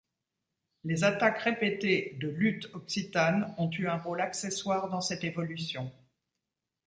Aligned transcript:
Les 0.83 1.03
attaques 1.03 1.37
répétées 1.41 2.17
de 2.19 2.27
Lutte 2.27 2.73
Occitane 2.73 3.53
ont 3.59 3.69
eu 3.69 3.85
un 3.87 3.97
rôle 3.99 4.21
accessoire 4.21 4.89
dans 4.89 4.99
cette 4.99 5.23
évolution. 5.23 5.91